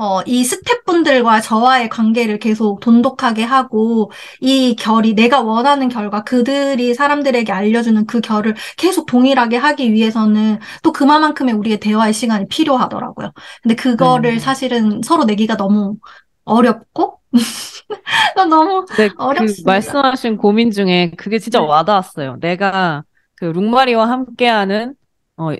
어, 0.00 0.22
이 0.26 0.44
스태프분들과 0.44 1.40
저와의 1.40 1.88
관계를 1.88 2.38
계속 2.38 2.78
돈독하게 2.78 3.42
하고, 3.42 4.12
이 4.40 4.76
결이 4.76 5.14
내가 5.14 5.40
원하는 5.40 5.88
결과, 5.88 6.22
그들이 6.22 6.94
사람들에게 6.94 7.50
알려주는 7.50 8.06
그 8.06 8.20
결을 8.20 8.54
계속 8.76 9.06
동일하게 9.06 9.56
하기 9.56 9.92
위해서는 9.92 10.60
또 10.84 10.92
그만큼의 10.92 11.54
우리의 11.54 11.80
대화의 11.80 12.12
시간이 12.12 12.46
필요하더라고요. 12.46 13.32
근데 13.60 13.74
그거를 13.74 14.34
네. 14.34 14.38
사실은 14.38 15.00
서로 15.02 15.24
내기가 15.24 15.56
너무 15.56 15.96
어렵고, 16.44 17.18
너무 18.36 18.84
근데 18.86 19.08
그 19.08 19.14
어렵습니다. 19.18 19.64
말씀하신 19.72 20.36
고민 20.36 20.70
중에 20.70 21.10
그게 21.16 21.40
진짜 21.40 21.58
네. 21.58 21.66
와닿았어요. 21.66 22.36
내가 22.40 23.02
그 23.34 23.46
룩마리와 23.46 24.08
함께하는 24.08 24.94
어, 25.36 25.50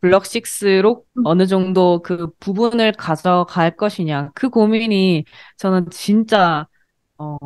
블럭식스로 0.00 1.04
음. 1.18 1.22
어느 1.26 1.46
정도 1.46 2.02
그 2.02 2.30
부분을 2.40 2.92
가져갈 2.92 3.76
것이냐. 3.76 4.30
그 4.34 4.48
고민이 4.50 5.24
저는 5.56 5.90
진짜 5.90 6.66
어, 7.18 7.38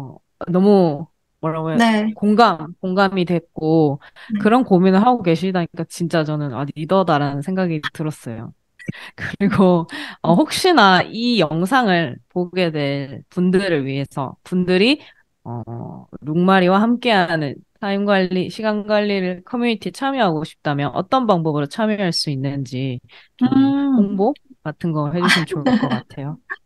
너무 0.49 1.07
뭐라고 1.41 1.71
해야 1.71 1.79
네. 1.79 2.13
공감, 2.15 2.75
공감이 2.81 3.25
됐고 3.25 4.01
네. 4.35 4.41
그런 4.41 4.65
고민을 4.65 5.05
하고 5.05 5.23
계시다니까 5.23 5.85
진짜 5.89 6.25
저는 6.25 6.55
아, 6.55 6.65
리더다라는 6.75 7.43
생각이 7.43 7.81
들었어요. 7.93 8.55
그리고 9.17 9.87
어, 10.23 10.35
혹시나 10.35 11.03
이 11.03 11.39
영상을 11.41 12.19
보게 12.31 12.71
될 12.71 13.23
분들을 13.31 13.87
위해서 13.87 14.37
분들이 14.45 15.01
어, 15.45 16.07
룩말이와 16.21 16.81
함께하는 16.81 17.57
타임 17.81 18.05
관리, 18.05 18.49
시간 18.49 18.87
관리를 18.87 19.43
커뮤니티에 19.45 19.91
참여하고 19.93 20.45
싶다면 20.45 20.93
어떤 20.95 21.27
방법으로 21.27 21.67
참여할 21.67 22.13
수 22.13 22.31
있는지 22.31 23.01
좀 23.37 23.49
음. 23.49 23.95
홍보 23.97 24.35
같은 24.63 24.93
거 24.93 25.11
해주시면 25.11 25.47
좋을 25.47 25.65
것 25.65 25.89
같아요. 25.89 26.39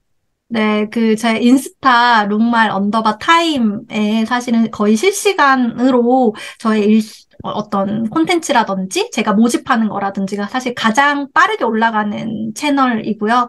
네, 0.49 0.89
그, 0.91 1.17
제 1.17 1.39
인스타 1.39 2.27
룩말 2.27 2.71
underbar 2.71 3.19
타임에 3.19 4.25
사실은 4.27 4.71
거의 4.71 4.95
실시간으로 4.95 6.35
저의 6.61 6.87
일, 6.87 7.03
어, 7.43 7.51
어떤 7.51 8.09
콘텐츠라든지 8.11 9.11
제가 9.11 9.33
모집하는 9.33 9.89
거라든지가 9.89 10.47
사실 10.47 10.75
가장 10.75 11.29
빠르게 11.35 11.65
올라가는 11.65 12.53
채널이고요. 12.55 13.49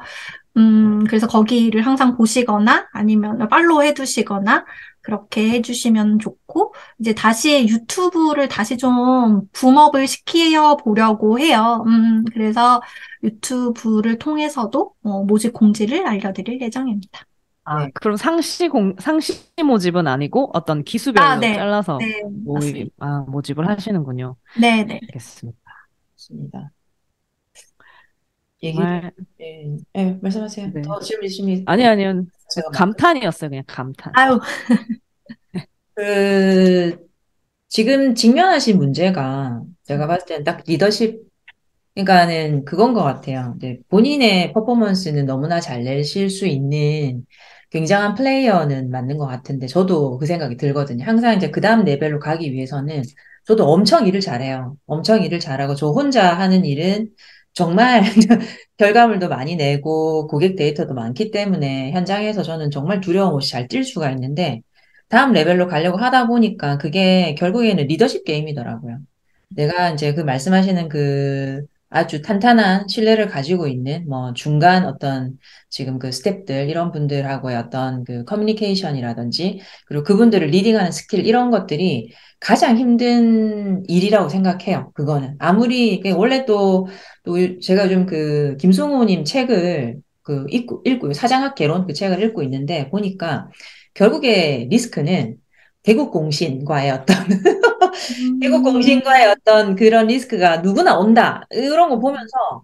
음, 0.58 1.04
그래서 1.06 1.28
거기를 1.28 1.86
항상 1.86 2.18
보시거나 2.18 2.88
아니면 2.92 3.48
팔로우 3.48 3.84
해두시거나 3.84 4.66
그렇게 5.08 5.50
해주시면 5.52 6.20
좋고, 6.20 6.74
이제 7.00 7.16
다시 7.16 7.66
유튜브를 7.70 8.50
다시 8.50 8.76
좀 8.78 9.48
붐업을 9.54 10.06
시켜 10.06 10.76
보려고 10.76 11.40
해요. 11.40 11.86
음, 11.88 12.26
그래서 12.34 12.82
유튜브를 13.24 14.18
통해서도 14.20 14.92
어, 15.04 15.24
모집 15.24 15.54
공지를 15.54 16.06
알려드릴 16.06 16.60
예정입니다. 16.60 17.22
아, 17.64 17.86
네. 17.86 17.92
그럼 17.94 18.18
상시 18.18 18.68
공, 18.68 18.96
상시 19.00 19.46
모집은 19.64 20.08
아니고 20.08 20.52
어떤 20.54 20.84
기수별로 20.84 21.26
아, 21.26 21.36
네. 21.38 21.54
잘라서 21.54 21.98
네, 22.00 22.22
맞습니다. 22.46 22.90
아, 23.00 23.26
모집을 23.30 23.66
하시는군요. 23.66 24.36
네, 24.60 24.84
네. 24.84 25.00
알겠습니다. 25.04 25.60
좋습니다. 26.18 26.72
얘기, 28.62 28.76
정말, 28.76 29.14
예, 29.40 29.78
예, 29.96 30.20
말씀하세요. 30.22 30.72
네. 30.74 30.82
더 30.82 31.00
질문 31.00 31.26
있으면 31.26 31.64
아니, 31.66 31.86
아니요. 31.86 32.26
제가 32.50 32.70
감탄이었어요, 32.72 33.50
그냥 33.50 33.64
감탄. 33.68 34.14
아유, 34.16 34.40
그, 35.96 36.98
지금 37.70 38.16
직면하신 38.16 38.78
문제가 38.78 39.62
제가 39.86 40.08
봤을 40.08 40.28
때는 40.28 40.44
딱 40.44 40.64
리더십, 40.68 41.22
그러니까는 41.96 42.66
그건 42.66 42.94
것 42.94 43.04
같아요. 43.04 43.56
이제 43.58 43.80
본인의 43.90 44.54
퍼포먼스는 44.54 45.26
너무나 45.26 45.60
잘 45.60 45.84
내실 45.84 46.30
수 46.30 46.48
있는 46.48 47.26
굉장한 47.72 48.16
플레이어는 48.16 48.92
맞는 48.92 49.18
것 49.18 49.28
같은데, 49.28 49.68
저도 49.68 50.18
그 50.20 50.26
생각이 50.26 50.58
들거든요. 50.58 51.06
항상 51.06 51.36
이제 51.38 51.52
그 51.52 51.62
다음 51.62 51.84
레벨로 51.86 52.20
가기 52.20 52.54
위해서는 52.54 53.04
저도 53.46 53.66
엄청 53.68 54.08
일을 54.08 54.22
잘해요. 54.22 54.78
엄청 54.88 55.24
일을 55.24 55.40
잘하고, 55.40 55.76
저 55.76 55.90
혼자 55.90 56.38
하는 56.38 56.66
일은 56.66 57.10
정말 57.58 58.02
결과물도 58.78 59.30
많이 59.30 59.56
내고, 59.56 60.28
고객 60.28 60.56
데이터도 60.56 60.94
많기 60.94 61.32
때문에 61.32 61.92
현장에서 61.92 62.44
저는 62.44 62.72
정말 62.72 63.02
두려움 63.02 63.34
없이 63.36 63.52
잘 63.52 63.68
뛸 63.68 63.84
수가 63.84 64.12
있는데, 64.12 64.62
다음 65.10 65.32
레벨로 65.34 65.68
가려고 65.68 65.98
하다 65.98 66.28
보니까 66.28 66.78
그게 66.78 67.36
결국에는 67.36 67.88
리더십 67.88 68.26
게임이더라고요. 68.26 69.00
내가 69.50 69.90
이제 69.92 70.14
그 70.14 70.22
말씀하시는 70.22 70.90
그 70.90 71.66
아주 71.90 72.22
탄탄한 72.22 72.88
신뢰를 72.90 73.28
가지고 73.28 73.68
있는 73.68 74.08
뭐 74.10 74.34
중간 74.34 74.86
어떤 74.86 75.38
지금 75.70 76.00
그 76.00 76.12
스태프들 76.12 76.70
이런 76.70 76.92
분들하고의 76.92 77.56
어떤 77.58 78.04
그 78.04 78.26
커뮤니케이션이라든지 78.26 79.62
그리고 79.88 80.04
그분들을 80.04 80.48
leading하는 80.48 80.92
skill 80.92 81.26
이런 81.26 81.50
것들이 81.52 82.12
가장 82.40 82.78
힘든 82.78 83.84
일이라고 83.88 84.30
생각해요. 84.30 84.92
그거는 84.94 85.36
아무리 85.40 86.00
그 86.02 86.12
원래 86.14 86.46
또 86.46 86.88
또 87.28 87.60
제가 87.60 87.90
좀 87.90 88.06
그 88.08 88.56
김승호님 88.58 89.26
책을 89.26 89.98
그 90.24 90.46
읽고 90.50 90.82
읽고 90.86 91.14
사장학 91.14 91.56
개론 91.56 91.86
그 91.88 91.94
책을 91.94 92.22
읽고 92.24 92.42
있는데 92.44 92.90
보니까 92.90 93.50
결국에 93.94 94.68
리스크는 94.70 95.38
개국 95.84 96.12
공신과의 96.12 96.92
어떤 96.92 97.18
개국 98.42 98.64
공신과의 98.64 99.28
어떤 99.28 99.76
그런 99.76 100.08
리스크가 100.08 100.58
누구나 100.58 100.98
온다. 100.98 101.42
이런 101.52 101.90
거 101.90 102.00
보면서 102.00 102.64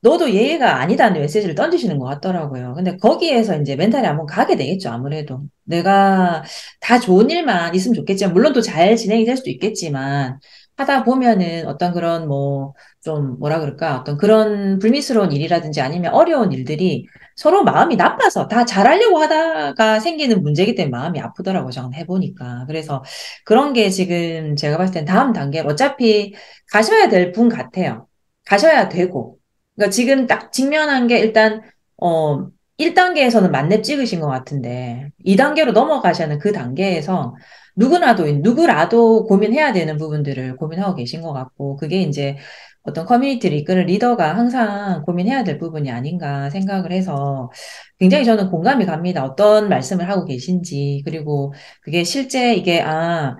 너도 0.00 0.32
예외가 0.32 0.76
아니다는 0.80 1.20
메시지를 1.20 1.54
던지시는 1.56 1.98
것 1.98 2.06
같더라고요. 2.06 2.74
근데 2.74 2.96
거기에서 2.98 3.60
이제 3.60 3.76
멘탈이 3.76 4.06
한번 4.06 4.26
가게 4.26 4.56
되겠죠, 4.56 4.90
아무래도. 4.90 5.42
내가 5.64 6.44
다 6.80 7.00
좋은 7.00 7.30
일만 7.30 7.74
있으면 7.74 7.94
좋겠지만, 7.94 8.32
물론 8.34 8.52
또 8.52 8.60
잘 8.62 8.96
진행이 8.96 9.24
될 9.24 9.36
수도 9.36 9.50
있겠지만, 9.50 10.38
하다 10.78 11.04
보면은 11.04 11.66
어떤 11.66 11.92
그런 11.92 12.28
뭐, 12.28 12.74
좀 13.02 13.38
뭐라 13.38 13.60
그럴까, 13.60 13.98
어떤 14.00 14.16
그런 14.16 14.78
불미스러운 14.78 15.32
일이라든지 15.32 15.80
아니면 15.80 16.14
어려운 16.14 16.52
일들이 16.52 17.06
서로 17.36 17.64
마음이 17.64 17.96
나빠서 17.96 18.48
다 18.48 18.64
잘하려고 18.64 19.18
하다가 19.18 20.00
생기는 20.00 20.42
문제이기 20.42 20.74
때문에 20.76 20.90
마음이 20.90 21.20
아프더라고요, 21.20 21.70
저는 21.72 21.94
해보니까. 21.94 22.64
그래서 22.66 23.02
그런 23.44 23.72
게 23.72 23.90
지금 23.90 24.56
제가 24.56 24.78
봤을 24.78 24.94
땐 24.94 25.04
다음 25.04 25.32
단계, 25.32 25.60
어차피 25.60 26.34
가셔야 26.72 27.08
될 27.08 27.32
분 27.32 27.48
같아요. 27.48 28.06
가셔야 28.46 28.88
되고. 28.88 29.36
그러니까 29.76 29.90
지금 29.92 30.26
딱 30.26 30.52
직면한 30.52 31.06
게 31.08 31.18
일단, 31.18 31.62
어, 32.00 32.46
1단계에서는 32.78 33.50
만렙 33.50 33.82
찍으신 33.82 34.20
것 34.20 34.28
같은데, 34.28 35.10
2단계로 35.24 35.72
넘어가시는 35.72 36.38
그 36.38 36.52
단계에서 36.52 37.34
누구나도, 37.78 38.26
누구라도 38.42 39.24
고민해야 39.26 39.72
되는 39.72 39.96
부분들을 39.96 40.56
고민하고 40.56 40.94
계신 40.96 41.22
것 41.22 41.32
같고, 41.32 41.76
그게 41.76 42.02
이제 42.02 42.36
어떤 42.82 43.06
커뮤니티를 43.06 43.56
이끄는 43.58 43.86
리더가 43.86 44.36
항상 44.36 45.02
고민해야 45.04 45.44
될 45.44 45.58
부분이 45.58 45.90
아닌가 45.90 46.50
생각을 46.50 46.92
해서 46.92 47.50
굉장히 47.98 48.24
저는 48.24 48.50
공감이 48.50 48.86
갑니다. 48.86 49.24
어떤 49.24 49.68
말씀을 49.68 50.08
하고 50.10 50.24
계신지, 50.24 51.02
그리고 51.04 51.52
그게 51.82 52.04
실제 52.04 52.54
이게, 52.54 52.80
아, 52.82 53.36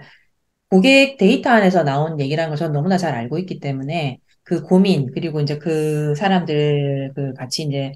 고객 0.70 1.16
데이터 1.18 1.50
안에서 1.50 1.82
나온 1.84 2.20
얘기라는 2.20 2.50
걸 2.50 2.58
저는 2.58 2.72
너무나 2.74 2.98
잘 2.98 3.14
알고 3.14 3.38
있기 3.38 3.60
때문에 3.60 4.18
그 4.42 4.62
고민, 4.62 5.10
그리고 5.14 5.40
이제 5.40 5.58
그 5.58 6.14
사람들, 6.14 7.12
그 7.14 7.34
같이 7.34 7.62
이제 7.64 7.92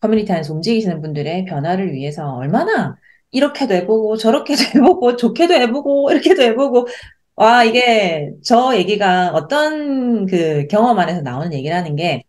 커뮤니티 0.00 0.32
안에서 0.32 0.54
움직이시는 0.54 1.00
분들의 1.02 1.44
변화를 1.46 1.92
위해서 1.92 2.34
얼마나 2.34 2.96
이렇게도 3.32 3.74
해보고 3.74 4.16
저렇게도 4.16 4.62
해보고 4.76 5.16
좋게도 5.16 5.54
해보고 5.54 6.10
이렇게도 6.12 6.42
해보고 6.42 6.86
와, 7.36 7.64
이게 7.64 8.30
저 8.44 8.76
얘기가 8.76 9.32
어떤 9.34 10.26
그 10.26 10.66
경험 10.68 10.98
안에서 10.98 11.22
나오는 11.22 11.52
얘기라는 11.54 11.96
게 11.96 12.24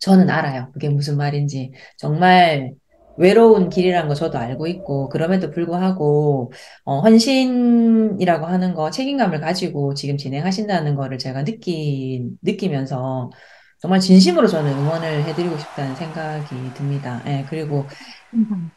저는 0.00 0.30
알아요. 0.30 0.70
그게 0.72 0.88
무슨 0.88 1.16
말인지. 1.16 1.72
정말 1.98 2.74
외로운 3.16 3.68
길이라는 3.70 4.08
거 4.08 4.14
저도 4.14 4.38
알고 4.38 4.66
있고, 4.66 5.08
그럼에도 5.08 5.50
불구하고, 5.50 6.52
어, 6.84 7.00
헌신이라고 7.00 8.46
하는 8.46 8.74
거, 8.74 8.90
책임감을 8.90 9.40
가지고 9.40 9.94
지금 9.94 10.16
진행하신다는 10.18 10.96
거를 10.96 11.18
제가 11.18 11.44
느끼, 11.44 12.28
느끼면서 12.42 13.30
정말 13.84 14.00
진심으로 14.00 14.46
저는 14.46 14.72
응원을 14.72 15.24
해드리고 15.24 15.58
싶다는 15.58 15.94
생각이 15.94 16.54
듭니다. 16.72 17.22
예, 17.26 17.44
그리고 17.50 17.84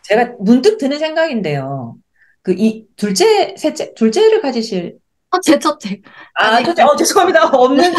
제가 0.02 0.34
문득 0.38 0.78
드는 0.78 1.00
생각인데요. 1.00 1.96
그, 2.41 2.52
이, 2.52 2.86
둘째, 2.98 3.56
셋째, 3.58 3.93
둘째를 3.93 4.41
가지실, 4.41 4.98
첫째, 5.32 5.60
첫째. 5.60 6.02
아, 6.34 6.62
첫째, 6.62 6.84
어, 6.84 6.93
죄송합니다. 6.98 7.48
없는. 7.56 7.93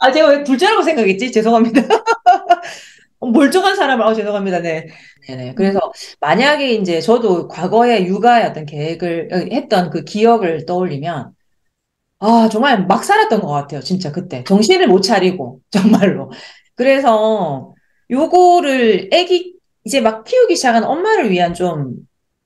아, 0.00 0.10
제가 0.10 0.28
왜 0.28 0.42
둘째라고 0.42 0.80
생각했지? 0.80 1.30
죄송합니다. 1.30 1.82
어, 3.20 3.26
멀쩡한 3.26 3.76
사람을, 3.76 4.06
아, 4.06 4.14
죄송합니다. 4.14 4.60
네. 4.60 4.86
네네. 5.28 5.52
그래서 5.54 5.80
만약에 6.20 6.72
이제 6.76 7.02
저도 7.02 7.48
과거에 7.48 8.06
육아의 8.06 8.46
어떤 8.46 8.64
계획을 8.64 9.28
어, 9.34 9.36
했던 9.52 9.90
그 9.90 10.02
기억을 10.02 10.64
떠올리면, 10.64 11.33
아, 12.20 12.48
정말 12.50 12.86
막 12.86 13.04
살았던 13.04 13.40
것 13.40 13.48
같아요. 13.48 13.80
진짜 13.80 14.10
그때. 14.12 14.44
정신을 14.44 14.86
못 14.88 15.00
차리고, 15.02 15.60
정말로. 15.70 16.30
그래서 16.74 17.74
요거를 18.10 19.10
애기, 19.12 19.54
이제 19.84 20.00
막 20.00 20.24
키우기 20.24 20.56
시작한 20.56 20.84
엄마를 20.84 21.30
위한 21.30 21.52
좀, 21.54 21.94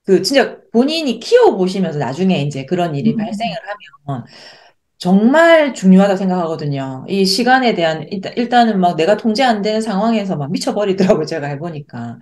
그, 0.03 0.21
진짜 0.21 0.57
본인이 0.73 1.19
키워보시면서 1.19 1.99
나중에 1.99 2.41
이제 2.41 2.65
그런 2.65 2.95
일이 2.95 3.11
음. 3.13 3.17
발생을 3.17 3.55
하면, 4.07 4.25
정말 4.97 5.73
중요하다고 5.73 6.17
생각하거든요. 6.17 7.05
이 7.09 7.25
시간에 7.25 7.73
대한, 7.75 8.07
일단, 8.11 8.33
일단은 8.37 8.79
막 8.79 8.95
내가 8.97 9.17
통제 9.17 9.43
안 9.43 9.61
되는 9.61 9.81
상황에서 9.81 10.37
막 10.37 10.51
미쳐버리더라고요. 10.51 11.25
제가 11.25 11.47
해보니까. 11.47 12.17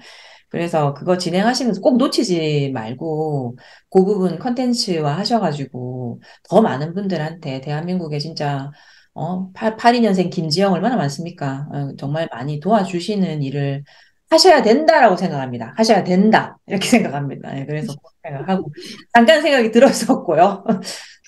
그래서 0.50 0.94
그거 0.94 1.18
진행하시면서 1.18 1.82
꼭 1.82 1.98
놓치지 1.98 2.72
말고, 2.74 3.58
그 3.90 4.06
부분 4.06 4.40
컨텐츠화 4.40 5.18
하셔가지고, 5.18 6.22
더 6.50 6.62
많은 6.62 6.94
분들한테 6.94 7.62
대한민국에 7.62 8.20
진짜, 8.20 8.72
어, 9.14 9.52
8, 9.54 9.76
82년생 9.78 10.30
김지영 10.30 10.74
얼마나 10.74 10.96
많습니까? 10.96 11.68
어, 11.74 11.96
정말 11.98 12.30
많이 12.32 12.60
도와주시는 12.60 13.42
일을 13.44 13.84
하셔야 14.30 14.62
된다라고 14.62 15.16
생각합니다. 15.18 15.74
하셔야 15.78 16.04
된다. 16.04 16.58
이렇게 16.68 16.88
생각합니다. 16.88 17.58
예, 17.60 17.66
그래서 17.66 17.94
생각하고, 18.24 18.72
잠깐 19.14 19.42
생각이 19.42 19.72
들었었고요. 19.72 20.64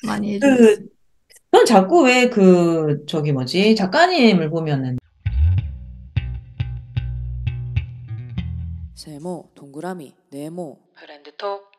많이 0.05 0.35
해주세요. 0.35 0.55
그, 0.55 0.87
넌 1.51 1.65
자꾸 1.65 2.03
왜 2.03 2.29
그, 2.29 3.03
저기 3.07 3.31
뭐지, 3.31 3.75
작가님을 3.75 4.49
보면은, 4.49 4.98
세모, 8.99 9.51
동그라미, 9.55 10.13
네모. 10.29 10.77
브랜드 10.93 11.33
톡 11.37 11.71